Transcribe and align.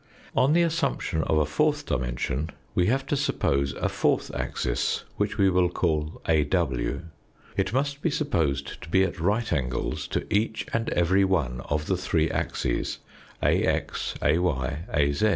On 0.35 0.53
the 0.53 0.63
assumption 0.63 1.21
of 1.25 1.37
a 1.37 1.45
fourth 1.45 1.85
dimension 1.85 2.49
we 2.73 2.87
have 2.87 3.05
to 3.05 3.15
suppose 3.15 3.73
a 3.73 3.87
fourth 3.87 4.33
axis, 4.33 5.03
which 5.17 5.37
we 5.37 5.47
will 5.47 5.69
call 5.69 6.19
AW. 6.27 6.99
It 7.55 7.71
must 7.71 8.01
be 8.01 8.09
supposed 8.09 8.81
to 8.81 8.89
be 8.89 9.03
at 9.03 9.19
right 9.19 9.53
angles 9.53 10.07
to 10.07 10.25
each 10.33 10.65
and 10.73 10.89
every 10.89 11.23
one 11.23 11.61
of 11.69 11.85
the 11.85 11.97
three 11.97 12.31
axes 12.31 12.97
AX, 13.43 14.15
AY, 14.23 14.39
AZ. 14.91 15.23